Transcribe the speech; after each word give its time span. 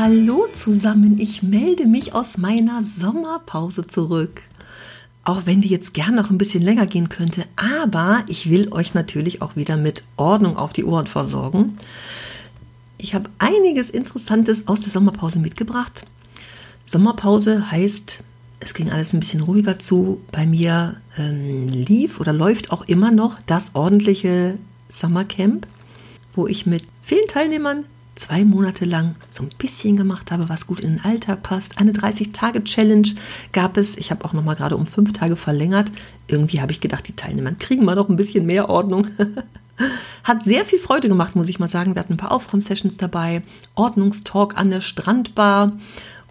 Hallo 0.00 0.46
zusammen, 0.52 1.18
ich 1.18 1.42
melde 1.42 1.84
mich 1.84 2.14
aus 2.14 2.38
meiner 2.38 2.84
Sommerpause 2.84 3.84
zurück. 3.84 4.42
Auch 5.24 5.44
wenn 5.44 5.60
die 5.60 5.70
jetzt 5.70 5.92
gern 5.92 6.14
noch 6.14 6.30
ein 6.30 6.38
bisschen 6.38 6.62
länger 6.62 6.86
gehen 6.86 7.08
könnte, 7.08 7.46
aber 7.56 8.22
ich 8.28 8.48
will 8.48 8.72
euch 8.72 8.94
natürlich 8.94 9.42
auch 9.42 9.56
wieder 9.56 9.76
mit 9.76 10.04
Ordnung 10.16 10.56
auf 10.56 10.72
die 10.72 10.84
Ohren 10.84 11.08
versorgen. 11.08 11.78
Ich 12.96 13.16
habe 13.16 13.28
einiges 13.38 13.90
Interessantes 13.90 14.68
aus 14.68 14.78
der 14.78 14.92
Sommerpause 14.92 15.40
mitgebracht. 15.40 16.04
Sommerpause 16.84 17.72
heißt, 17.72 18.22
es 18.60 18.74
ging 18.74 18.92
alles 18.92 19.12
ein 19.12 19.18
bisschen 19.18 19.42
ruhiger 19.42 19.80
zu. 19.80 20.20
Bei 20.30 20.46
mir 20.46 21.00
ähm, 21.16 21.66
lief 21.66 22.20
oder 22.20 22.32
läuft 22.32 22.70
auch 22.70 22.82
immer 22.82 23.10
noch 23.10 23.40
das 23.46 23.74
ordentliche 23.74 24.58
Summercamp, 24.90 25.66
wo 26.36 26.46
ich 26.46 26.66
mit 26.66 26.84
vielen 27.02 27.26
Teilnehmern 27.26 27.84
zwei 28.18 28.44
Monate 28.44 28.84
lang 28.84 29.14
so 29.30 29.42
ein 29.42 29.50
bisschen 29.58 29.96
gemacht 29.96 30.30
habe, 30.30 30.48
was 30.48 30.66
gut 30.66 30.80
in 30.80 30.96
den 30.96 31.04
Alltag 31.04 31.42
passt. 31.42 31.78
Eine 31.78 31.92
30-Tage-Challenge 31.92 33.08
gab 33.52 33.76
es. 33.76 33.96
Ich 33.96 34.10
habe 34.10 34.24
auch 34.24 34.32
noch 34.32 34.44
mal 34.44 34.54
gerade 34.54 34.76
um 34.76 34.86
fünf 34.86 35.12
Tage 35.12 35.36
verlängert. 35.36 35.90
Irgendwie 36.26 36.60
habe 36.60 36.72
ich 36.72 36.80
gedacht, 36.80 37.06
die 37.08 37.16
Teilnehmer 37.16 37.52
kriegen 37.52 37.84
mal 37.84 37.94
noch 37.94 38.08
ein 38.08 38.16
bisschen 38.16 38.44
mehr 38.44 38.68
Ordnung. 38.68 39.06
Hat 40.24 40.44
sehr 40.44 40.64
viel 40.64 40.80
Freude 40.80 41.08
gemacht, 41.08 41.36
muss 41.36 41.48
ich 41.48 41.60
mal 41.60 41.68
sagen. 41.68 41.94
Wir 41.94 42.00
hatten 42.00 42.14
ein 42.14 42.18
paar 42.18 42.32
Aufräum-Sessions 42.32 42.96
dabei, 42.96 43.42
Ordnungstalk 43.76 44.56
an 44.56 44.70
der 44.70 44.80
Strandbar 44.80 45.72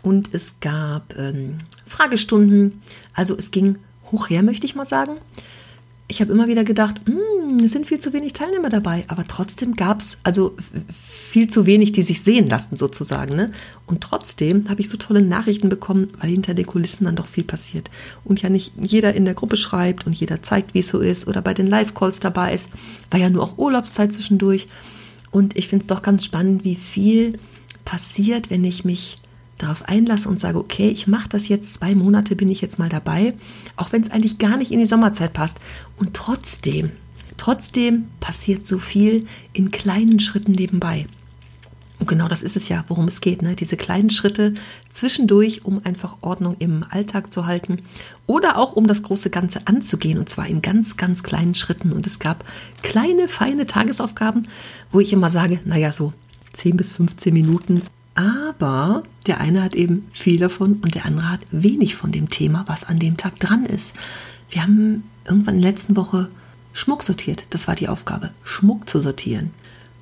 und 0.04 0.34
es 0.34 0.56
gab 0.60 1.18
ähm, 1.18 1.60
Fragestunden. 1.86 2.82
Also 3.14 3.38
es 3.38 3.52
ging 3.52 3.78
hoch 4.12 4.30
her, 4.30 4.44
möchte 4.44 4.66
ich 4.66 4.76
mal 4.76 4.86
sagen 4.86 5.18
ich 6.10 6.22
habe 6.22 6.32
immer 6.32 6.48
wieder 6.48 6.64
gedacht, 6.64 7.02
hm, 7.06 7.58
es 7.66 7.74
sind 7.74 7.86
viel 7.86 8.00
zu 8.00 8.14
wenig 8.14 8.32
Teilnehmer 8.32 8.70
dabei, 8.70 9.04
aber 9.08 9.26
trotzdem 9.28 9.74
gab 9.74 10.00
es 10.00 10.18
also 10.24 10.56
viel 10.94 11.50
zu 11.50 11.66
wenig, 11.66 11.92
die 11.92 12.02
sich 12.02 12.22
sehen 12.22 12.48
lassen 12.48 12.78
sozusagen. 12.78 13.36
Ne? 13.36 13.52
Und 13.88 14.02
trotzdem 14.02 14.70
habe 14.70 14.80
ich 14.80 14.90
so 14.90 14.98
tolle 14.98 15.24
Nachrichten 15.24 15.68
bekommen, 15.68 16.14
weil 16.20 16.30
hinter 16.30 16.54
den 16.54 16.66
Kulissen 16.66 17.06
dann 17.06 17.18
doch 17.18 17.28
viel 17.28 17.44
passiert. 17.44 17.90
Und 18.24 18.42
ja 18.42 18.50
nicht 18.50 18.72
jeder 18.80 19.14
in 19.16 19.26
der 19.26 19.34
Gruppe 19.34 19.58
schreibt 19.58 20.08
und 20.08 20.14
jeder 20.14 20.42
zeigt, 20.42 20.74
wie 20.74 20.80
es 20.80 20.88
so 20.88 21.00
ist 21.00 21.28
oder 21.28 21.42
bei 21.42 21.54
den 21.54 21.68
Live-Calls 21.68 22.22
dabei 22.22 22.54
ist. 22.54 22.70
War 23.12 23.20
ja 23.20 23.30
nur 23.30 23.44
auch 23.44 23.58
Urlaubszeit 23.58 24.14
zwischendurch. 24.14 24.68
Und 25.32 25.58
ich 25.58 25.68
finde 25.68 25.84
es 25.84 25.88
doch 25.88 26.02
ganz 26.02 26.24
spannend, 26.24 26.64
wie 26.64 26.76
viel 26.76 27.38
passiert, 27.84 28.50
wenn 28.50 28.64
ich 28.64 28.86
mich 28.86 29.20
darauf 29.58 29.88
einlasse 29.88 30.30
und 30.30 30.40
sage, 30.40 30.60
okay, 30.60 30.90
ich 30.90 31.08
mache 31.08 31.30
das 31.30 31.48
jetzt, 31.48 31.74
zwei 31.74 31.96
Monate 31.96 32.36
bin 32.36 32.50
ich 32.50 32.62
jetzt 32.62 32.80
mal 32.80 32.90
dabei, 32.90 33.34
auch 33.76 33.92
wenn 33.92 34.02
es 34.02 34.12
eigentlich 34.12 34.38
gar 34.38 34.58
nicht 34.58 34.72
in 34.72 34.80
die 34.80 34.86
Sommerzeit 34.86 35.34
passt. 35.34 35.58
Und 35.98 36.14
trotzdem, 36.14 36.92
trotzdem 37.38 38.08
passiert 38.20 38.68
so 38.68 38.80
viel 38.80 39.26
in 39.54 39.72
kleinen 39.72 40.20
Schritten 40.20 40.52
nebenbei. 40.52 41.08
Und 42.00 42.08
genau 42.08 42.28
das 42.28 42.44
ist 42.44 42.56
es 42.56 42.70
ja, 42.70 42.86
worum 42.88 43.08
es 43.08 43.22
geht, 43.22 43.42
ne? 43.42 43.56
diese 43.56 43.76
kleinen 43.76 44.12
Schritte 44.12 44.54
zwischendurch, 44.92 45.66
um 45.66 45.84
einfach 45.84 46.18
Ordnung 46.22 46.56
im 46.60 46.86
Alltag 46.88 47.34
zu 47.34 47.48
halten 47.48 47.80
oder 48.28 48.58
auch 48.58 48.74
um 48.74 48.86
das 48.86 49.02
große 49.02 49.32
Ganze 49.32 49.66
anzugehen 49.66 50.20
und 50.20 50.30
zwar 50.30 50.46
in 50.46 50.62
ganz, 50.62 50.98
ganz 50.98 51.24
kleinen 51.24 51.56
Schritten. 51.56 51.92
Und 51.92 52.06
es 52.06 52.20
gab 52.20 52.46
kleine, 52.84 53.28
feine 53.28 53.66
Tagesaufgaben, 53.66 54.48
wo 54.92 55.00
ich 55.00 55.12
immer 55.12 55.32
sage, 55.32 55.60
naja, 55.66 55.92
so 55.92 56.14
10 56.54 56.78
bis 56.78 56.92
15 56.92 57.34
Minuten 57.34 57.82
aber 58.18 59.04
der 59.28 59.40
eine 59.40 59.64
hat 59.64 59.76
eben 59.76 60.08
viel 60.12 60.40
davon 60.40 60.80
und 60.82 60.96
der 60.96 61.06
andere 61.06 61.30
hat 61.30 61.42
wenig 61.52 61.96
von 61.96 62.12
dem 62.12 62.30
Thema, 62.30 62.66
was 62.68 62.84
an 62.84 62.98
dem 62.98 63.16
Tag 63.16 63.40
dran 63.40 63.64
ist. 63.64 63.94
Wir 64.50 64.64
haben 64.64 65.04
irgendwann 65.24 65.56
in 65.56 65.62
der 65.62 65.72
letzten 65.72 65.96
Woche 65.96 66.30
Schmuck 66.74 67.04
sortiert. 67.04 67.46
Das 67.52 67.68
war 67.68 67.76
die 67.76 67.88
Aufgabe, 67.88 68.32
Schmuck 68.44 68.90
zu 68.90 69.02
sortieren. 69.02 69.52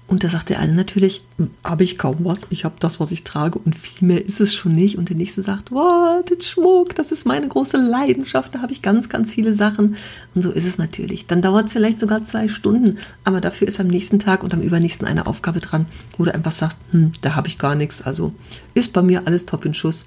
Und 0.08 0.24
da 0.24 0.30
sagt 0.30 0.50
der 0.50 0.60
eine 0.60 0.74
natürlich, 0.74 1.24
habe 1.64 1.84
ich 1.84 1.98
kaum 1.98 2.18
was, 2.20 2.42
ich 2.52 2.64
habe 2.64 2.76
das, 2.80 3.00
was 3.00 3.12
ich 3.12 3.24
trage 3.24 3.58
und 3.58 3.76
viel 3.76 4.08
mehr 4.08 4.24
ist 4.24 4.40
es 4.40 4.54
schon 4.54 4.74
nicht. 4.74 5.00
Und 5.00 5.10
der 5.10 5.16
nächste 5.16 5.42
sagt, 5.42 5.72
wow, 5.72 6.24
den 6.24 6.40
Schmuck, 6.42 6.96
das 6.96 7.12
ist 7.12 7.26
meine 7.26 7.48
große 7.48 7.78
Leidenschaft, 7.78 8.54
da 8.54 8.62
habe 8.62 8.72
ich 8.72 8.84
ganz, 8.84 9.10
ganz 9.10 9.32
viele 9.32 9.56
Sachen. 9.56 9.96
Und 10.36 10.44
so 10.44 10.52
ist 10.52 10.66
es 10.66 10.78
natürlich. 10.78 11.26
Dann 11.26 11.42
dauert 11.42 11.68
es 11.68 11.74
vielleicht 11.74 12.00
sogar 12.00 12.24
zwei 12.24 12.48
Stunden, 12.48 13.00
aber 13.24 13.42
dafür 13.42 13.68
ist 13.68 13.80
am 13.80 13.88
nächsten 13.88 14.20
Tag 14.20 14.44
und 14.44 14.54
am 14.54 14.62
übernächsten 14.62 15.08
eine 15.08 15.26
Aufgabe 15.26 15.60
dran, 15.60 15.88
wo 16.18 16.26
du 16.26 16.34
einfach 16.34 16.52
sagst, 16.52 16.78
hm, 16.92 17.12
da 17.22 17.36
habe 17.36 17.48
ich 17.48 17.58
gar 17.58 17.74
nichts. 17.74 18.04
Also 18.04 18.32
ist 18.76 18.94
bei 18.94 19.02
mir 19.02 19.26
alles 19.26 19.48
top 19.48 19.66
in 19.66 19.74
Schuss. 19.74 20.06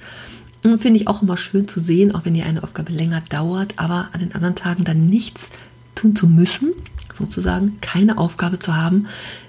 Finde 0.63 1.01
ich 1.01 1.09
auch 1.09 1.23
immer 1.23 1.37
schön 1.37 1.67
zu 1.67 1.81
sehen, 1.81 2.15
auch 2.15 2.25
wenn 2.25 2.35
die 2.35 2.43
eine 2.43 2.63
Aufgabe 2.63 2.93
länger 2.93 3.23
dauert, 3.29 3.75
aber 3.77 4.11
an 4.13 4.21
den 4.21 4.35
anderen 4.35 4.55
Tagen 4.55 4.85
dann 4.85 5.09
nichts 5.09 5.51
tun 5.95 6.15
zu 6.15 6.27
müssen, 6.29 6.73
sozusagen 7.19 7.79
keine 7.81 8.19
Aufgabe 8.19 8.59
zu 8.59 8.77
haben, 8.77 9.07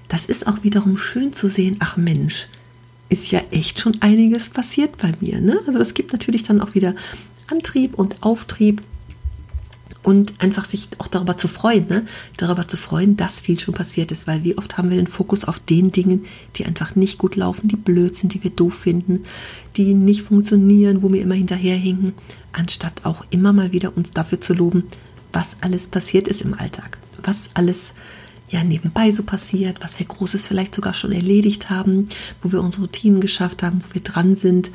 das 0.07 0.25
ist 0.25 0.47
auch 0.47 0.63
wiederum 0.63 0.97
schön 0.97 1.33
zu 1.33 1.47
sehen, 1.47 1.77
ach 1.79 1.95
Mensch, 1.95 2.47
ist 3.09 3.31
ja 3.31 3.41
echt 3.51 3.79
schon 3.79 3.95
einiges 4.01 4.49
passiert 4.49 4.97
bei 4.97 5.13
mir. 5.19 5.39
Ne? 5.41 5.59
Also 5.65 5.79
das 5.79 5.93
gibt 5.93 6.13
natürlich 6.13 6.43
dann 6.43 6.61
auch 6.61 6.75
wieder 6.75 6.95
Antrieb 7.47 7.95
und 7.95 8.21
Auftrieb 8.21 8.83
und 10.03 10.33
einfach 10.39 10.65
sich 10.65 10.87
auch 10.99 11.07
darüber 11.07 11.37
zu 11.37 11.47
freuen, 11.47 11.87
ne? 11.87 12.05
darüber 12.37 12.67
zu 12.67 12.77
freuen, 12.77 13.17
dass 13.17 13.39
viel 13.39 13.59
schon 13.59 13.73
passiert 13.73 14.11
ist, 14.11 14.27
weil 14.27 14.43
wie 14.43 14.57
oft 14.57 14.77
haben 14.77 14.89
wir 14.89 14.97
den 14.97 15.07
Fokus 15.07 15.43
auf 15.43 15.59
den 15.59 15.91
Dingen, 15.91 16.25
die 16.55 16.65
einfach 16.65 16.95
nicht 16.95 17.17
gut 17.17 17.35
laufen, 17.35 17.67
die 17.67 17.75
blöd 17.75 18.15
sind, 18.15 18.33
die 18.33 18.43
wir 18.43 18.51
doof 18.51 18.75
finden, 18.75 19.23
die 19.75 19.93
nicht 19.93 20.21
funktionieren, 20.21 21.01
wo 21.01 21.11
wir 21.11 21.21
immer 21.21 21.35
hinterherhinken, 21.35 22.13
anstatt 22.53 23.05
auch 23.05 23.25
immer 23.29 23.51
mal 23.51 23.71
wieder 23.71 23.95
uns 23.97 24.11
dafür 24.11 24.39
zu 24.39 24.53
loben, 24.53 24.83
was 25.33 25.57
alles 25.61 25.87
passiert 25.87 26.27
ist 26.27 26.41
im 26.41 26.53
Alltag, 26.53 26.97
was 27.23 27.49
alles 27.53 27.93
ja 28.49 28.63
nebenbei 28.63 29.11
so 29.11 29.23
passiert, 29.23 29.81
was 29.81 29.99
wir 29.99 30.05
Großes 30.05 30.47
vielleicht 30.47 30.75
sogar 30.75 30.93
schon 30.93 31.11
erledigt 31.11 31.69
haben, 31.69 32.07
wo 32.41 32.51
wir 32.51 32.61
unsere 32.61 32.83
Routinen 32.83 33.21
geschafft 33.21 33.63
haben, 33.63 33.79
wo 33.83 33.93
wir 33.93 34.01
dran 34.01 34.35
sind. 34.35 34.71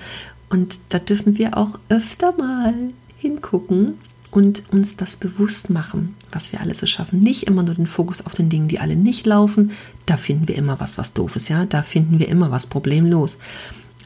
Und 0.48 0.78
da 0.90 0.98
dürfen 0.98 1.38
wir 1.38 1.56
auch 1.56 1.78
öfter 1.88 2.36
mal 2.36 2.74
hingucken 3.18 3.94
und 4.30 4.62
uns 4.72 4.96
das 4.96 5.16
bewusst 5.16 5.70
machen, 5.70 6.16
was 6.32 6.52
wir 6.52 6.60
alles 6.60 6.78
so 6.78 6.86
schaffen. 6.86 7.18
Nicht 7.18 7.44
immer 7.44 7.62
nur 7.62 7.74
den 7.74 7.86
Fokus 7.86 8.24
auf 8.24 8.34
den 8.34 8.48
Dingen, 8.48 8.68
die 8.68 8.80
alle 8.80 8.96
nicht 8.96 9.26
laufen. 9.26 9.72
Da 10.06 10.16
finden 10.16 10.48
wir 10.48 10.56
immer 10.56 10.80
was, 10.80 10.98
was 10.98 11.12
doof 11.12 11.36
ist, 11.36 11.48
ja. 11.48 11.66
Da 11.66 11.82
finden 11.82 12.18
wir 12.18 12.28
immer 12.28 12.50
was 12.50 12.66
problemlos. 12.66 13.38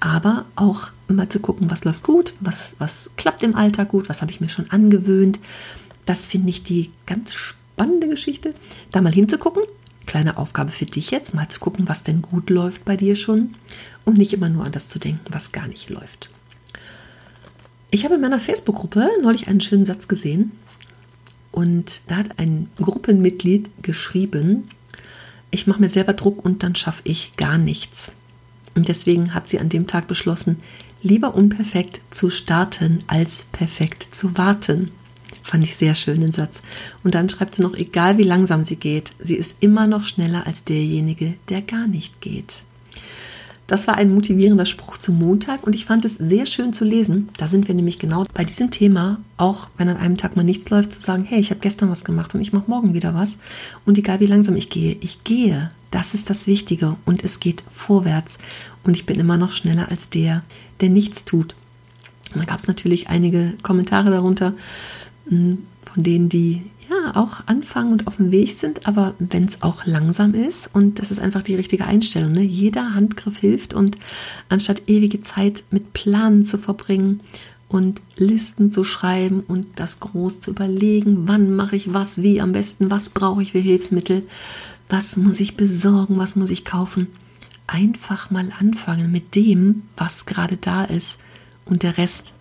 Aber 0.01 0.45
auch 0.55 0.93
mal 1.09 1.29
zu 1.29 1.41
gucken, 1.41 1.71
was 1.71 1.85
läuft 1.85 2.05
gut, 2.05 2.35
was, 2.41 2.77
was 2.79 3.11
klappt 3.17 3.43
im 3.43 3.57
Alltag 3.57 3.89
gut, 3.89 4.09
was 4.09 4.23
habe 4.23 4.31
ich 4.31 4.41
mir 4.41 4.49
schon 4.49 4.71
angewöhnt. 4.71 5.41
Das 6.07 6.25
finde 6.25 6.51
ich 6.51 6.63
die 6.63 6.91
ganz 7.07 7.35
spannende 7.35 7.59
spannende 7.79 8.09
Geschichte, 8.09 8.55
da 8.91 9.01
mal 9.01 9.13
hinzugucken. 9.13 9.63
Kleine 10.05 10.37
Aufgabe 10.37 10.73
für 10.73 10.85
dich 10.85 11.13
jetzt, 11.13 11.33
mal 11.33 11.49
zu 11.49 11.61
gucken, 11.61 11.89
was 11.89 12.03
denn 12.03 12.23
gut 12.23 12.51
läuft 12.51 12.85
bei 12.85 12.97
dir 12.97 13.15
schon 13.15 13.55
und 14.05 14.19
nicht 14.19 14.33
immer 14.33 14.49
nur 14.49 14.65
an 14.65 14.73
das 14.73 14.89
zu 14.89 14.99
denken, 14.99 15.27
was 15.31 15.53
gar 15.53 15.69
nicht 15.69 15.89
läuft. 15.89 16.29
Ich 17.93 18.05
habe 18.05 18.17
in 18.17 18.21
meiner 18.21 18.41
Facebook-Gruppe 18.41 19.09
neulich 19.23 19.47
einen 19.47 19.61
schönen 19.61 19.85
Satz 19.85 20.09
gesehen 20.09 20.51
und 21.53 22.01
da 22.09 22.17
hat 22.17 22.41
ein 22.41 22.69
Gruppenmitglied 22.81 23.71
geschrieben, 23.83 24.71
ich 25.53 25.69
mache 25.69 25.81
mir 25.81 25.89
selber 25.89 26.15
Druck 26.15 26.45
und 26.45 26.65
dann 26.65 26.75
schaffe 26.75 27.03
ich 27.05 27.37
gar 27.37 27.59
nichts. 27.59 28.11
Und 28.75 28.89
deswegen 28.89 29.35
hat 29.35 29.49
sie 29.49 29.61
an 29.61 29.69
dem 29.69 29.87
Tag 29.87 30.09
beschlossen, 30.09 30.61
lieber 31.01 31.37
unperfekt 31.37 32.01
zu 32.11 32.29
starten, 32.29 33.05
als 33.07 33.45
perfekt 33.53 34.03
zu 34.03 34.37
warten. 34.37 34.91
Fand 35.49 35.65
ich 35.65 35.77
sehr 35.77 35.95
schön 35.95 36.21
den 36.21 36.33
Satz. 36.33 36.61
Und 37.05 37.15
dann 37.15 37.31
schreibt 37.31 37.55
sie 37.55 37.63
noch, 37.63 37.73
egal 37.73 38.19
wie 38.19 38.23
langsam 38.23 38.65
sie 38.65 38.77
geht, 38.77 39.13
sie 39.19 39.35
ist 39.35 39.57
immer 39.61 39.87
noch 39.87 40.05
schneller 40.05 40.47
als 40.47 40.63
derjenige, 40.63 41.37
der 41.49 41.63
gar 41.63 41.87
nicht 41.87 42.21
geht. 42.21 42.65
Das 43.67 43.87
war 43.87 43.97
ein 43.97 44.13
motivierender 44.13 44.67
Spruch 44.67 44.99
zum 44.99 45.19
Montag 45.19 45.67
und 45.67 45.75
ich 45.75 45.87
fand 45.87 46.05
es 46.05 46.17
sehr 46.17 46.45
schön 46.45 46.75
zu 46.75 46.85
lesen. 46.85 47.31
Da 47.39 47.49
sind 47.49 47.67
wir 47.67 47.75
nämlich 47.75 47.99
genau 47.99 48.27
bei 48.35 48.45
diesem 48.45 48.71
Thema, 48.71 49.21
auch 49.39 49.71
wenn 49.79 49.89
an 49.89 49.97
einem 49.97 50.19
Tag 50.19 50.37
mal 50.37 50.43
nichts 50.43 50.69
läuft, 50.69 50.93
zu 50.93 51.01
sagen, 51.01 51.25
hey, 51.25 51.41
ich 51.41 51.49
habe 51.49 51.61
gestern 51.61 51.91
was 51.91 52.05
gemacht 52.05 52.35
und 52.35 52.43
ich 52.43 52.53
mache 52.53 52.69
morgen 52.69 52.93
wieder 52.93 53.15
was. 53.15 53.39
Und 53.87 53.97
egal 53.97 54.21
wie 54.21 54.27
langsam 54.27 54.55
ich 54.55 54.69
gehe, 54.69 54.99
ich 55.01 55.25
gehe. 55.25 55.71
Das 55.91 56.13
ist 56.13 56.29
das 56.29 56.47
Wichtige 56.47 56.97
und 57.07 57.25
es 57.25 57.41
geht 57.41 57.65
vorwärts. 57.71 58.37
Und 58.85 58.99
ich 58.99 59.07
bin 59.07 59.19
immer 59.19 59.39
noch 59.39 59.53
schneller 59.53 59.91
als 59.91 60.11
der, 60.11 60.45
der 60.83 60.91
nichts 60.91 61.25
tut. 61.25 61.55
Und 62.35 62.41
da 62.41 62.45
gab 62.45 62.59
es 62.59 62.67
natürlich 62.67 63.09
einige 63.09 63.55
Kommentare 63.63 64.11
darunter, 64.11 64.53
von 65.29 66.03
denen, 66.03 66.29
die 66.29 66.63
ja 66.89 66.89
ja 66.89 67.17
auch 67.17 67.47
anfangen 67.47 67.93
und 67.93 68.07
auf 68.07 68.17
dem 68.17 68.33
Weg 68.33 68.55
sind, 68.55 68.87
aber 68.87 69.15
wenn 69.19 69.45
es 69.45 69.63
auch 69.63 69.85
langsam 69.85 70.35
ist 70.35 70.71
und 70.73 70.99
das 70.99 71.11
ist 71.11 71.21
einfach 71.21 71.43
die 71.43 71.55
richtige 71.55 71.85
Einstellung. 71.85 72.33
Ne? 72.33 72.43
Jeder 72.43 72.95
Handgriff 72.95 73.39
hilft 73.39 73.75
und 73.75 73.99
anstatt 74.49 74.83
ewige 74.87 75.21
Zeit 75.23 75.65
mit 75.71 75.93
Planen 75.93 76.45
zu 76.45 76.59
verbringen 76.59 77.21
und 77.69 78.01
Listen 78.17 78.71
zu 78.71 78.85
schreiben 78.85 79.41
und 79.47 79.67
das 79.77 80.01
groß 80.01 80.41
zu 80.41 80.51
überlegen, 80.51 81.29
wann 81.29 81.55
mache 81.55 81.77
ich 81.77 81.93
was, 81.93 82.23
wie 82.23 82.41
am 82.41 82.53
besten, 82.53 82.91
was 82.91 83.11
brauche 83.11 83.43
ich 83.43 83.53
für 83.53 83.59
Hilfsmittel, 83.59 84.27
was 84.89 85.17
muss 85.17 85.41
ich 85.41 85.57
besorgen, 85.57 86.19
was 86.19 86.37
muss 86.37 86.51
ich 86.51 86.65
kaufen. 86.65 87.09
Einfach 87.67 88.31
mal 88.31 88.51
anfangen 88.59 89.13
mit 89.13 89.35
dem, 89.35 89.83
was 89.97 90.25
gerade 90.25 90.57
da 90.57 90.85
ist 90.85 91.19
und 91.67 91.83
der 91.83 91.99
Rest 91.99 92.33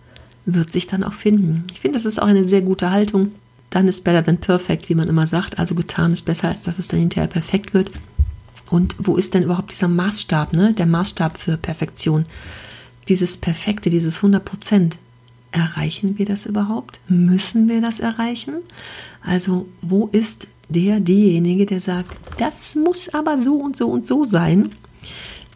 wird 0.54 0.72
sich 0.72 0.86
dann 0.86 1.04
auch 1.04 1.12
finden. 1.12 1.64
Ich 1.72 1.80
finde, 1.80 1.98
das 1.98 2.06
ist 2.06 2.20
auch 2.20 2.26
eine 2.26 2.44
sehr 2.44 2.62
gute 2.62 2.90
Haltung. 2.90 3.32
Dann 3.70 3.86
ist 3.86 4.02
better 4.02 4.24
than 4.24 4.38
perfect, 4.38 4.88
wie 4.88 4.94
man 4.94 5.08
immer 5.08 5.26
sagt. 5.26 5.58
Also 5.58 5.74
getan 5.74 6.12
ist 6.12 6.24
besser, 6.24 6.48
als 6.48 6.62
dass 6.62 6.78
es 6.78 6.88
dann 6.88 7.00
hinterher 7.00 7.28
perfekt 7.28 7.74
wird. 7.74 7.90
Und 8.70 8.96
wo 8.98 9.16
ist 9.16 9.34
denn 9.34 9.42
überhaupt 9.42 9.72
dieser 9.72 9.88
Maßstab, 9.88 10.54
ne? 10.54 10.72
Der 10.72 10.86
Maßstab 10.86 11.36
für 11.38 11.56
Perfektion. 11.56 12.24
Dieses 13.08 13.36
Perfekte, 13.36 13.90
dieses 13.90 14.16
100 14.16 14.44
Prozent. 14.44 14.96
Erreichen 15.50 16.18
wir 16.18 16.26
das 16.26 16.46
überhaupt? 16.46 17.00
Müssen 17.08 17.68
wir 17.68 17.80
das 17.80 18.00
erreichen? 18.00 18.54
Also, 19.22 19.66
wo 19.80 20.08
ist 20.12 20.46
der, 20.68 21.00
diejenige, 21.00 21.66
der 21.66 21.80
sagt, 21.80 22.16
das 22.38 22.74
muss 22.74 23.08
aber 23.14 23.38
so 23.38 23.54
und 23.56 23.76
so 23.76 23.88
und 23.88 24.04
so 24.04 24.24
sein? 24.24 24.70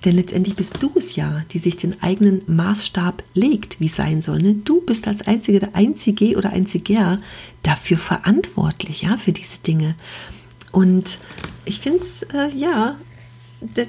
Denn 0.04 0.16
letztendlich 0.16 0.56
bist 0.56 0.74
du 0.80 0.90
es 0.96 1.14
ja, 1.14 1.44
die 1.52 1.58
sich 1.58 1.76
den 1.76 2.02
eigenen 2.02 2.42
Maßstab 2.46 3.22
legt, 3.34 3.78
wie 3.78 3.86
es 3.86 3.96
sein 3.96 4.20
soll. 4.20 4.42
Ne? 4.42 4.54
Du 4.64 4.80
bist 4.80 5.06
als 5.06 5.26
Einzige, 5.26 5.60
der 5.60 5.76
Einzige 5.76 6.36
oder 6.36 6.50
Einziger 6.50 7.20
dafür 7.62 7.98
verantwortlich, 7.98 9.02
ja, 9.02 9.16
für 9.16 9.32
diese 9.32 9.58
Dinge. 9.58 9.94
Und 10.72 11.18
ich 11.64 11.80
finde 11.80 12.00
es, 12.00 12.22
äh, 12.22 12.48
ja, 12.56 12.96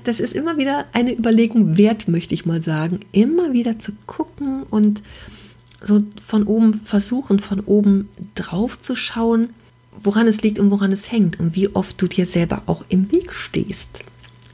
das 0.04 0.20
ist 0.20 0.34
immer 0.34 0.58
wieder 0.58 0.86
eine 0.94 1.18
Überlegung 1.18 1.78
wert, 1.78 2.08
möchte 2.08 2.36
ich 2.36 2.46
mal 2.46 2.62
sagen. 2.62 3.00
Immer 3.12 3.54
wieder 3.54 3.80
zu 3.80 3.94
gucken 4.06 4.64
und 4.64 5.02
so 5.82 6.04
von 6.24 6.44
oben 6.44 6.76
versuchen, 6.76 7.40
von 7.40 7.60
oben 7.62 8.10
drauf 8.36 8.80
zu 8.80 8.96
schauen, 8.96 9.50
woran 10.00 10.28
es 10.28 10.44
liegt 10.44 10.60
und 10.60 10.70
woran 10.70 10.92
es 10.92 11.12
hängt 11.12 11.40
und 11.40 11.56
wie 11.56 11.70
oft 11.76 12.00
du 12.02 12.08
dir 12.08 12.26
selber 12.26 12.62
auch 12.68 12.86
im 12.90 13.12
Weg 13.12 13.34
stehst. 13.34 14.06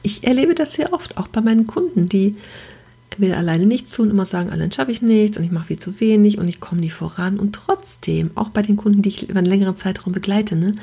Ich 0.02 0.24
erlebe 0.24 0.54
das 0.54 0.74
sehr 0.74 0.92
oft, 0.92 1.16
auch 1.18 1.28
bei 1.28 1.40
meinen 1.40 1.66
Kunden, 1.66 2.08
die 2.08 2.36
entweder 3.10 3.38
alleine 3.38 3.66
nichts 3.66 3.92
tun, 3.92 4.10
immer 4.10 4.24
sagen, 4.24 4.50
allein 4.50 4.72
schaffe 4.72 4.92
ich 4.92 5.02
nichts 5.02 5.36
und 5.36 5.44
ich 5.44 5.50
mache 5.50 5.66
viel 5.66 5.78
zu 5.78 6.00
wenig 6.00 6.38
und 6.38 6.48
ich 6.48 6.60
komme 6.60 6.80
nie 6.80 6.90
voran. 6.90 7.38
Und 7.38 7.54
trotzdem, 7.54 8.30
auch 8.34 8.48
bei 8.48 8.62
den 8.62 8.76
Kunden, 8.76 9.02
die 9.02 9.10
ich 9.10 9.28
über 9.28 9.38
einen 9.38 9.46
längeren 9.46 9.76
Zeitraum 9.76 10.12
begleite, 10.12 10.56
ne, 10.56 10.76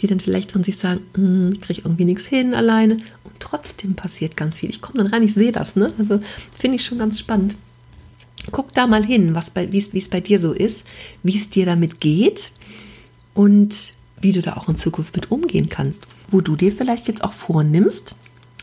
die 0.00 0.06
dann 0.06 0.20
vielleicht 0.20 0.52
von 0.52 0.62
sich 0.62 0.76
sagen, 0.76 1.00
hm, 1.14 1.52
ich 1.54 1.60
kriege 1.60 1.82
irgendwie 1.84 2.04
nichts 2.04 2.26
hin 2.26 2.54
alleine 2.54 2.94
und 3.24 3.32
trotzdem 3.40 3.94
passiert 3.94 4.36
ganz 4.36 4.58
viel. 4.58 4.70
Ich 4.70 4.80
komme 4.80 4.98
dann 4.98 5.08
rein, 5.08 5.22
ich 5.22 5.34
sehe 5.34 5.52
das, 5.52 5.74
ne? 5.74 5.92
Also 5.98 6.20
finde 6.56 6.76
ich 6.76 6.84
schon 6.84 6.98
ganz 6.98 7.18
spannend. 7.18 7.56
Guck 8.52 8.72
da 8.72 8.86
mal 8.86 9.04
hin, 9.04 9.36
wie 9.54 9.98
es 9.98 10.08
bei 10.08 10.20
dir 10.20 10.40
so 10.40 10.52
ist, 10.52 10.86
wie 11.22 11.36
es 11.36 11.50
dir 11.50 11.66
damit 11.66 12.00
geht 12.00 12.52
und 13.34 13.94
wie 14.20 14.32
du 14.32 14.42
da 14.42 14.54
auch 14.56 14.68
in 14.68 14.76
Zukunft 14.76 15.14
mit 15.14 15.30
umgehen 15.30 15.68
kannst. 15.68 16.06
Wo 16.28 16.40
du 16.40 16.56
dir 16.56 16.72
vielleicht 16.72 17.08
jetzt 17.08 17.24
auch 17.24 17.32
vornimmst, 17.32 18.16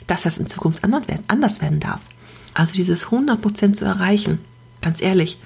dass 0.08 0.24
das 0.24 0.38
in 0.38 0.48
Zukunft 0.48 0.84
anders 0.84 1.62
werden 1.62 1.80
darf. 1.80 2.02
Also 2.54 2.74
dieses 2.74 3.08
100% 3.08 3.74
zu 3.74 3.86
erreichen, 3.86 4.40
ganz 4.82 5.02
ehrlich, 5.02 5.38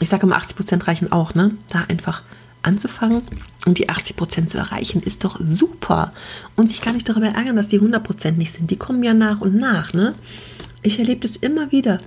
ich 0.00 0.08
sage 0.08 0.26
immer 0.26 0.38
80% 0.38 0.86
reichen 0.86 1.12
auch, 1.12 1.34
ne? 1.34 1.52
Da 1.68 1.84
einfach 1.88 2.22
anzufangen 2.62 3.22
und 3.66 3.78
die 3.78 3.88
80% 3.88 4.46
zu 4.46 4.58
erreichen, 4.58 5.02
ist 5.02 5.24
doch 5.24 5.38
super. 5.42 6.12
Und 6.56 6.68
sich 6.68 6.82
gar 6.82 6.92
nicht 6.92 7.08
darüber 7.08 7.28
ärgern, 7.28 7.56
dass 7.56 7.68
die 7.68 7.80
100% 7.80 8.32
nicht 8.32 8.52
sind. 8.52 8.70
Die 8.70 8.76
kommen 8.76 9.02
ja 9.02 9.14
nach 9.14 9.40
und 9.40 9.54
nach, 9.56 9.92
ne? 9.92 10.14
Ich 10.82 10.98
erlebe 10.98 11.20
das 11.20 11.36
immer 11.36 11.72
wieder 11.72 11.98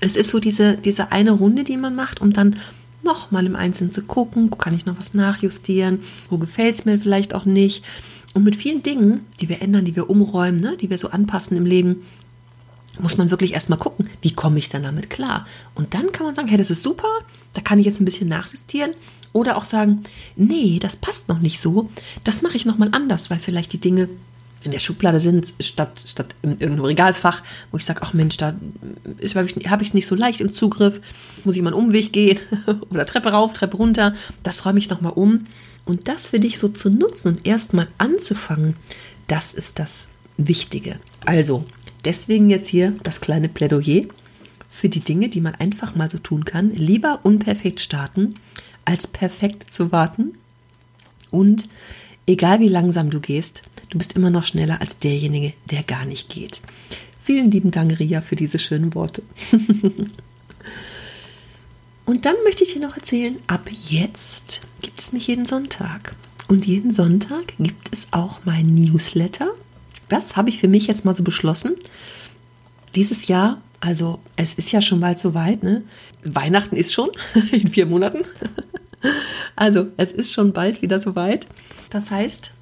es 0.00 0.16
ist 0.16 0.30
so 0.30 0.38
diese, 0.38 0.76
diese 0.76 1.12
eine 1.12 1.32
Runde, 1.32 1.64
die 1.64 1.76
man 1.76 1.94
macht, 1.94 2.20
um 2.20 2.32
dann 2.32 2.56
nochmal 3.02 3.46
im 3.46 3.56
Einzelnen 3.56 3.92
zu 3.92 4.02
gucken, 4.02 4.50
wo 4.50 4.56
kann 4.56 4.74
ich 4.74 4.86
noch 4.86 4.98
was 4.98 5.14
nachjustieren, 5.14 6.00
wo 6.28 6.38
gefällt 6.38 6.74
es 6.76 6.84
mir 6.84 6.98
vielleicht 6.98 7.34
auch 7.34 7.44
nicht. 7.44 7.84
Und 8.36 8.44
mit 8.44 8.54
vielen 8.54 8.82
Dingen, 8.82 9.24
die 9.40 9.48
wir 9.48 9.62
ändern, 9.62 9.86
die 9.86 9.96
wir 9.96 10.10
umräumen, 10.10 10.60
ne, 10.60 10.76
die 10.78 10.90
wir 10.90 10.98
so 10.98 11.08
anpassen 11.08 11.56
im 11.56 11.64
Leben, 11.64 12.02
muss 12.98 13.16
man 13.16 13.30
wirklich 13.30 13.54
erstmal 13.54 13.78
gucken, 13.78 14.10
wie 14.20 14.34
komme 14.34 14.58
ich 14.58 14.68
dann 14.68 14.82
damit 14.82 15.08
klar. 15.08 15.46
Und 15.74 15.94
dann 15.94 16.12
kann 16.12 16.26
man 16.26 16.34
sagen, 16.34 16.46
hey, 16.46 16.58
das 16.58 16.70
ist 16.70 16.82
super, 16.82 17.08
da 17.54 17.62
kann 17.62 17.78
ich 17.78 17.86
jetzt 17.86 17.98
ein 17.98 18.04
bisschen 18.04 18.28
nachjustieren. 18.28 18.92
Oder 19.32 19.56
auch 19.56 19.64
sagen, 19.64 20.02
nee, 20.36 20.78
das 20.78 20.96
passt 20.96 21.30
noch 21.30 21.38
nicht 21.38 21.62
so, 21.62 21.88
das 22.24 22.42
mache 22.42 22.58
ich 22.58 22.66
nochmal 22.66 22.90
anders, 22.92 23.30
weil 23.30 23.38
vielleicht 23.38 23.72
die 23.72 23.80
Dinge 23.80 24.10
in 24.66 24.72
der 24.72 24.80
Schublade 24.80 25.20
sind, 25.20 25.54
statt, 25.60 26.04
statt 26.06 26.34
in 26.42 26.50
irgendeinem 26.50 26.84
Regalfach, 26.84 27.42
wo 27.70 27.78
ich 27.78 27.84
sage, 27.84 28.00
ach 28.02 28.12
Mensch, 28.12 28.36
da 28.36 28.48
habe 28.48 29.82
ich 29.82 29.88
es 29.88 29.94
nicht 29.94 30.06
so 30.06 30.14
leicht 30.14 30.40
im 30.40 30.52
Zugriff, 30.52 31.00
muss 31.44 31.56
ich 31.56 31.62
mal 31.62 31.72
einen 31.72 31.86
Umweg 31.86 32.12
gehen 32.12 32.38
oder 32.90 33.06
Treppe 33.06 33.30
rauf, 33.30 33.52
Treppe 33.52 33.76
runter, 33.76 34.14
das 34.42 34.66
räume 34.66 34.78
ich 34.78 34.90
nochmal 34.90 35.12
um. 35.14 35.46
Und 35.84 36.08
das 36.08 36.30
für 36.30 36.40
dich 36.40 36.58
so 36.58 36.68
zu 36.68 36.90
nutzen 36.90 37.28
und 37.28 37.46
erstmal 37.46 37.86
anzufangen, 37.96 38.74
das 39.28 39.54
ist 39.54 39.78
das 39.78 40.08
Wichtige. 40.36 40.98
Also, 41.24 41.64
deswegen 42.04 42.50
jetzt 42.50 42.66
hier 42.66 42.92
das 43.04 43.20
kleine 43.20 43.48
Plädoyer 43.48 44.02
für 44.68 44.88
die 44.88 45.00
Dinge, 45.00 45.28
die 45.28 45.40
man 45.40 45.54
einfach 45.54 45.94
mal 45.94 46.10
so 46.10 46.18
tun 46.18 46.44
kann. 46.44 46.74
Lieber 46.74 47.20
unperfekt 47.22 47.80
starten, 47.80 48.34
als 48.84 49.06
perfekt 49.06 49.72
zu 49.72 49.92
warten. 49.92 50.34
Und 51.30 51.68
egal 52.26 52.60
wie 52.60 52.68
langsam 52.68 53.10
du 53.10 53.20
gehst, 53.20 53.62
Du 53.88 53.98
bist 53.98 54.14
immer 54.14 54.30
noch 54.30 54.44
schneller 54.44 54.80
als 54.80 54.98
derjenige, 54.98 55.52
der 55.70 55.82
gar 55.82 56.04
nicht 56.04 56.28
geht. 56.28 56.60
Vielen 57.22 57.50
lieben 57.50 57.70
Dank, 57.70 57.98
Ria, 57.98 58.20
für 58.20 58.36
diese 58.36 58.58
schönen 58.58 58.94
Worte. 58.94 59.22
Und 62.04 62.24
dann 62.24 62.36
möchte 62.44 62.64
ich 62.64 62.72
dir 62.72 62.80
noch 62.80 62.96
erzählen, 62.96 63.36
ab 63.46 63.68
jetzt 63.70 64.60
gibt 64.80 65.00
es 65.00 65.12
mich 65.12 65.26
jeden 65.26 65.46
Sonntag. 65.46 66.14
Und 66.46 66.66
jeden 66.66 66.92
Sonntag 66.92 67.54
gibt 67.58 67.92
es 67.92 68.06
auch 68.12 68.40
mein 68.44 68.66
Newsletter. 68.66 69.48
Das 70.08 70.36
habe 70.36 70.50
ich 70.50 70.58
für 70.58 70.68
mich 70.68 70.86
jetzt 70.86 71.04
mal 71.04 71.14
so 71.14 71.24
beschlossen. 71.24 71.74
Dieses 72.94 73.26
Jahr, 73.26 73.60
also 73.80 74.20
es 74.36 74.54
ist 74.54 74.70
ja 74.70 74.80
schon 74.82 75.00
bald 75.00 75.18
soweit, 75.18 75.64
ne? 75.64 75.82
Weihnachten 76.22 76.76
ist 76.76 76.92
schon 76.92 77.10
in 77.50 77.68
vier 77.68 77.86
Monaten. 77.86 78.22
Also 79.56 79.88
es 79.96 80.12
ist 80.12 80.32
schon 80.32 80.52
bald 80.52 80.82
wieder 80.82 81.00
soweit. 81.00 81.46
Das 81.90 82.10
heißt, 82.10 82.52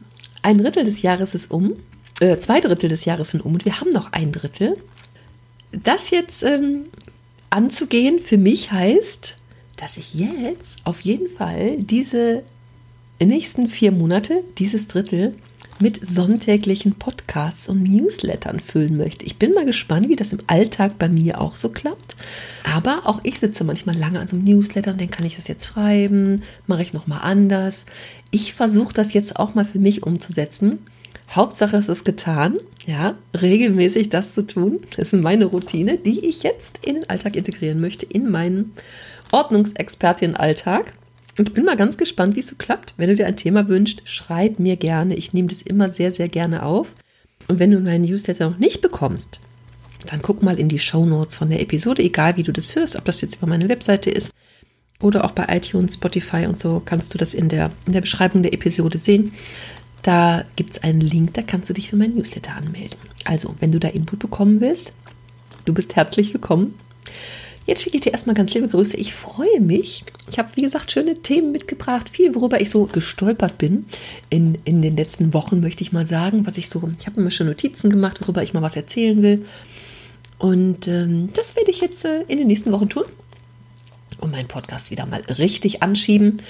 ein 0.43 0.59
Drittel 0.59 0.85
des 0.85 1.03
Jahres 1.03 1.35
ist 1.35 1.51
um, 1.51 1.75
äh, 2.21 2.39
zwei 2.39 2.61
Drittel 2.61 2.89
des 2.89 3.05
Jahres 3.05 3.33
sind 3.33 3.45
um 3.45 3.55
und 3.55 3.65
wir 3.65 3.81
haben 3.81 3.91
noch 3.91 4.13
ein 4.13 4.33
Drittel. 4.33 4.77
Das 5.73 6.11
jetzt 6.11 6.45
ähm, 6.45 6.87
anzugehen 7.51 8.21
für 8.21 8.39
mich 8.39 8.71
heißt, 8.71 9.39
dass 9.77 9.97
ich 9.97 10.15
jetzt 10.15 10.79
auf 10.85 11.01
jeden 11.01 11.29
Fall 11.29 11.79
diese 11.79 12.43
nächsten 13.21 13.69
vier 13.69 13.91
Monate, 13.91 14.43
dieses 14.59 14.87
Drittel, 14.87 15.35
mit 15.81 16.07
sonntäglichen 16.07 16.95
Podcasts 16.95 17.69
und 17.69 17.83
Newslettern 17.83 18.61
füllen 18.61 18.97
möchte. 18.97 19.25
Ich 19.25 19.39
bin 19.39 19.55
mal 19.55 19.67
gespannt, 19.67 20.09
wie 20.09 20.17
das 20.17 20.33
im 20.33 20.41
Alltag 20.47 20.99
bei 20.99 21.09
mir 21.09 21.41
auch 21.41 21.57
so 21.57 21.69
klappt. 21.69 22.17
Aber 22.73 23.03
auch 23.05 23.21
ich 23.23 23.39
sitze 23.39 23.65
manchmal 23.65 23.97
lange 23.97 24.21
an 24.21 24.29
so 24.29 24.37
einem 24.37 24.45
Newsletter 24.45 24.93
und 24.93 25.01
dann 25.01 25.11
kann 25.11 25.27
ich 25.27 25.37
das 25.37 25.49
jetzt 25.49 25.67
schreiben, 25.67 26.43
mache 26.67 26.83
ich 26.83 26.93
nochmal 26.93 27.21
anders. 27.23 27.87
Ich 28.31 28.55
versuche 28.55 28.95
das 28.95 29.13
jetzt 29.15 29.37
auch 29.37 29.55
mal 29.55 29.65
für 29.65 29.79
mich 29.79 30.03
umzusetzen. 30.03 30.79
Hauptsache 31.31 31.77
es 31.77 31.89
ist 31.89 32.05
getan, 32.05 32.59
ja, 32.87 33.17
regelmäßig 33.41 34.09
das 34.11 34.35
zu 34.35 34.47
tun. 34.47 34.81
Das 34.97 35.13
ist 35.13 35.23
meine 35.23 35.47
Routine, 35.47 35.99
die 35.99 36.27
ich 36.27 36.43
jetzt 36.43 36.79
in 36.87 36.97
den 36.97 37.11
Alltag 37.11 37.35
integrieren 37.37 37.81
möchte, 37.81 38.07
in 38.07 38.31
meinen 38.31 38.73
Ordnungsexpertinnen-Alltag. 39.33 40.93
Und 41.39 41.49
ich 41.49 41.55
bin 41.55 41.65
mal 41.65 41.77
ganz 41.77 41.97
gespannt, 41.97 42.37
wie 42.37 42.41
es 42.41 42.49
so 42.49 42.57
klappt. 42.57 42.95
Wenn 42.97 43.09
du 43.09 43.17
dir 43.17 43.27
ein 43.27 43.37
Thema 43.37 43.69
wünschst, 43.69 44.03
schreib 44.05 44.59
mir 44.59 44.77
gerne. 44.77 45.17
Ich 45.17 45.33
nehme 45.33 45.49
das 45.49 45.63
immer 45.63 45.89
sehr, 45.89 46.13
sehr 46.13 46.29
gerne 46.29 46.63
auf. 46.63 46.95
Und 47.49 47.59
wenn 47.59 47.71
du 47.71 47.81
meinen 47.81 48.05
Newsletter 48.05 48.51
noch 48.51 48.59
nicht 48.59 48.81
bekommst, 48.81 49.41
dann 50.07 50.23
guck 50.23 50.43
mal 50.43 50.59
in 50.59 50.69
die 50.69 50.79
Show 50.79 51.05
Notes 51.05 51.35
von 51.35 51.51
der 51.51 51.61
Episode, 51.61 52.03
egal 52.03 52.37
wie 52.37 52.43
du 52.43 52.53
das 52.53 52.77
hörst, 52.77 52.97
ob 52.97 53.05
das 53.05 53.21
jetzt 53.21 53.37
über 53.37 53.47
meine 53.47 53.69
Webseite 53.69 54.11
ist 54.11 54.33
oder 55.01 55.25
auch 55.25 55.33
bei 55.33 55.47
iTunes, 55.49 55.95
Spotify 55.95 56.47
und 56.47 56.59
so, 56.59 56.81
kannst 56.85 57.13
du 57.13 57.19
das 57.19 57.35
in 57.35 57.49
der, 57.49 57.71
in 57.87 57.93
der 57.93 58.01
Beschreibung 58.01 58.43
der 58.43 58.53
Episode 58.53 58.99
sehen. 58.99 59.33
Da 60.03 60.45
gibt 60.57 60.71
es 60.71 60.83
einen 60.83 61.01
Link, 61.01 61.35
da 61.35 61.43
kannst 61.43 61.71
du 61.71 61.75
dich 61.75 61.91
für 61.91 61.97
meinen 61.97 62.17
Newsletter 62.17 62.55
anmelden. 62.55 62.99
Also, 63.25 63.55
wenn 63.61 63.73
du 63.73 63.81
da 63.81 63.89
Input 63.89 64.19
bekommen 64.19 64.61
willst, 64.61 64.93
du 65.65 65.73
bist 65.73 65.97
herzlich 65.97 66.33
willkommen. 66.33 66.79
Jetzt 67.67 67.83
schicke 67.83 67.97
ich 67.97 68.03
dir 68.03 68.13
erstmal 68.13 68.35
ganz 68.35 68.53
liebe 68.53 68.69
Grüße. 68.69 68.97
Ich 68.97 69.15
freue 69.15 69.61
mich. 69.61 70.05
Ich 70.31 70.39
habe, 70.39 70.51
wie 70.55 70.63
gesagt, 70.63 70.93
schöne 70.93 71.15
Themen 71.15 71.51
mitgebracht. 71.51 72.11
Viel, 72.11 72.35
worüber 72.35 72.61
ich 72.61 72.71
so 72.71 72.85
gestolpert 72.85 73.57
bin 73.57 73.87
in, 74.29 74.59
in 74.65 74.83
den 74.83 74.97
letzten 74.97 75.33
Wochen, 75.33 75.61
möchte 75.61 75.83
ich 75.83 75.93
mal 75.93 76.05
sagen. 76.05 76.47
Was 76.47 76.59
ich 76.59 76.69
so, 76.69 76.91
ich 76.99 77.07
habe 77.07 77.23
mir 77.23 77.31
schon 77.31 77.47
Notizen 77.47 77.89
gemacht, 77.89 78.21
worüber 78.21 78.43
ich 78.43 78.53
mal 78.53 78.63
was 78.63 78.77
erzählen 78.77 79.23
will. 79.23 79.47
Und 80.39 80.89
ähm, 80.89 81.31
das 81.33 81.57
werde 81.57 81.71
ich 81.71 81.81
jetzt 81.81 82.05
äh, 82.05 82.23
in 82.29 82.37
den 82.37 82.49
nächsten 82.49 82.71
Wochen 82.71 82.91
tun. 82.91 83.05
Und 84.21 84.31
meinen 84.31 84.49
Podcast 84.49 84.91
wieder 84.91 85.07
mal 85.07 85.23
richtig 85.39 85.83
anschieben. 85.83 86.43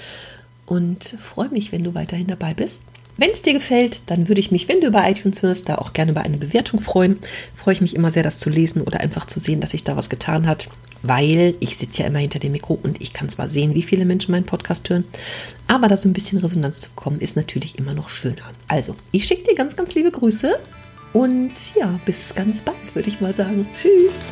und 0.65 1.03
freue 1.19 1.49
mich, 1.49 1.71
wenn 1.71 1.83
du 1.83 1.93
weiterhin 1.93 2.27
dabei 2.27 2.53
bist. 2.53 2.83
Wenn 3.17 3.29
es 3.29 3.41
dir 3.41 3.53
gefällt, 3.53 4.01
dann 4.07 4.27
würde 4.27 4.41
ich 4.41 4.51
mich, 4.51 4.67
wenn 4.67 4.81
du 4.81 4.87
über 4.87 5.09
iTunes 5.09 5.41
hörst, 5.41 5.69
da 5.69 5.75
auch 5.75 5.93
gerne 5.93 6.11
über 6.11 6.21
eine 6.21 6.37
Bewertung 6.37 6.81
freuen. 6.81 7.19
Freue 7.55 7.73
ich 7.73 7.81
mich 7.81 7.95
immer 7.95 8.11
sehr, 8.11 8.23
das 8.23 8.39
zu 8.39 8.49
lesen 8.49 8.81
oder 8.81 8.99
einfach 8.99 9.25
zu 9.27 9.39
sehen, 9.39 9.61
dass 9.61 9.71
sich 9.71 9.85
da 9.85 9.95
was 9.95 10.09
getan 10.09 10.47
hat, 10.47 10.67
weil 11.01 11.55
ich 11.59 11.77
sitze 11.77 12.01
ja 12.01 12.07
immer 12.07 12.19
hinter 12.19 12.39
dem 12.39 12.51
Mikro 12.51 12.79
und 12.81 13.01
ich 13.01 13.13
kann 13.13 13.29
zwar 13.29 13.47
sehen, 13.47 13.75
wie 13.75 13.83
viele 13.83 14.05
Menschen 14.05 14.31
meinen 14.31 14.45
Podcast 14.45 14.89
hören, 14.89 15.05
aber 15.67 15.87
da 15.87 15.97
so 15.97 16.09
ein 16.09 16.13
bisschen 16.13 16.39
Resonanz 16.39 16.81
zu 16.81 16.89
bekommen, 16.89 17.19
ist 17.19 17.35
natürlich 17.35 17.77
immer 17.77 17.93
noch 17.93 18.09
schöner. 18.09 18.53
Also, 18.67 18.95
ich 19.11 19.25
schicke 19.25 19.43
dir 19.43 19.55
ganz, 19.55 19.75
ganz 19.75 19.93
liebe 19.93 20.11
Grüße 20.11 20.57
und 21.13 21.53
ja, 21.75 21.99
bis 22.05 22.33
ganz 22.35 22.61
bald, 22.61 22.93
würde 22.93 23.09
ich 23.09 23.21
mal 23.21 23.33
sagen. 23.33 23.67
Tschüss. 23.75 24.23